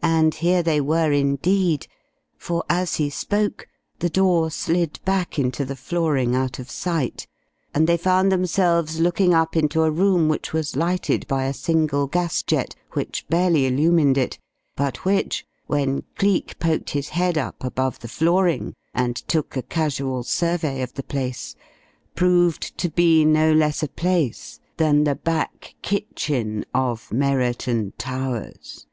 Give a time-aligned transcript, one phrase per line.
[0.00, 1.86] And here they were, indeed,
[2.36, 3.66] for as he spoke,
[4.00, 7.26] the door slid back into the flooring out of sight,
[7.74, 12.06] and they found themselves looking up into a room which was lighted by a single
[12.08, 14.38] gas jet, which barely illumined it,
[14.76, 20.22] but which, when Cleek poked his head up above the flooring and took a casual
[20.24, 21.54] survey of the place
[22.14, 28.84] proved to be no less a place than the back kitchen of Merriton Towers!